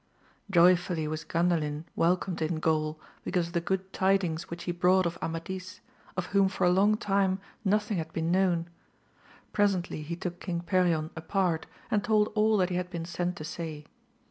[0.55, 5.19] OYFCTLLY was Gandalin welcomed in Gaul because of the good tidings which he brought of
[5.21, 5.79] Amadis,
[6.17, 8.67] of whom for long time nothing had been known.
[9.53, 13.43] Presently he took King Perion apart, and told all that he had been sent to
[13.43, 13.85] say.